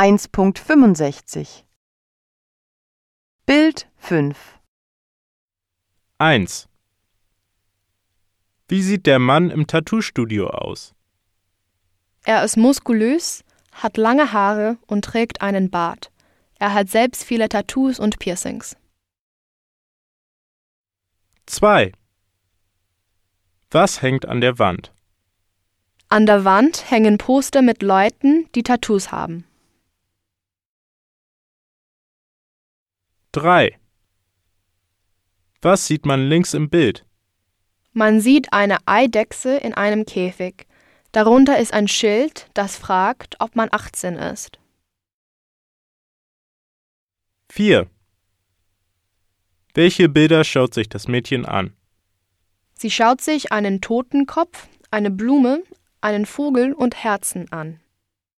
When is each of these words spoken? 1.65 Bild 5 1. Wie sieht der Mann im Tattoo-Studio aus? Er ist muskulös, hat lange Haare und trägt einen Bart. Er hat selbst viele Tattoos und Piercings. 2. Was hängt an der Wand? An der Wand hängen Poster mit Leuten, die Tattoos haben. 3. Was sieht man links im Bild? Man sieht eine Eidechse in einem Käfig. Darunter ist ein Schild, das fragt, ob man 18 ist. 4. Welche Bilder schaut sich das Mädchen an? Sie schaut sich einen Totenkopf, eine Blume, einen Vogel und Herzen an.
1.65 0.00 1.64
Bild 3.46 3.88
5 3.96 4.60
1. 6.18 6.68
Wie 8.68 8.80
sieht 8.80 9.06
der 9.06 9.18
Mann 9.18 9.50
im 9.50 9.66
Tattoo-Studio 9.66 10.50
aus? 10.50 10.94
Er 12.24 12.44
ist 12.44 12.56
muskulös, 12.56 13.42
hat 13.72 13.96
lange 13.96 14.32
Haare 14.32 14.78
und 14.86 15.04
trägt 15.04 15.42
einen 15.42 15.68
Bart. 15.68 16.12
Er 16.60 16.74
hat 16.74 16.88
selbst 16.88 17.24
viele 17.24 17.48
Tattoos 17.48 17.98
und 17.98 18.20
Piercings. 18.20 18.76
2. 21.46 21.90
Was 23.72 24.00
hängt 24.00 24.26
an 24.26 24.40
der 24.40 24.60
Wand? 24.60 24.92
An 26.08 26.24
der 26.24 26.44
Wand 26.44 26.88
hängen 26.88 27.18
Poster 27.18 27.62
mit 27.62 27.82
Leuten, 27.82 28.48
die 28.54 28.62
Tattoos 28.62 29.10
haben. 29.10 29.47
3. 33.38 33.78
Was 35.62 35.86
sieht 35.86 36.04
man 36.04 36.28
links 36.28 36.54
im 36.54 36.70
Bild? 36.70 37.04
Man 37.92 38.20
sieht 38.20 38.52
eine 38.52 38.78
Eidechse 38.86 39.56
in 39.56 39.74
einem 39.74 40.04
Käfig. 40.06 40.66
Darunter 41.12 41.58
ist 41.58 41.72
ein 41.72 41.88
Schild, 41.88 42.48
das 42.54 42.76
fragt, 42.76 43.36
ob 43.38 43.54
man 43.54 43.68
18 43.70 44.14
ist. 44.16 44.58
4. 47.50 47.88
Welche 49.74 50.08
Bilder 50.08 50.42
schaut 50.42 50.74
sich 50.74 50.88
das 50.88 51.06
Mädchen 51.06 51.46
an? 51.46 51.72
Sie 52.74 52.90
schaut 52.90 53.20
sich 53.20 53.52
einen 53.52 53.80
Totenkopf, 53.80 54.68
eine 54.90 55.10
Blume, 55.10 55.62
einen 56.00 56.26
Vogel 56.26 56.72
und 56.72 57.02
Herzen 57.02 57.50
an. 57.52 57.80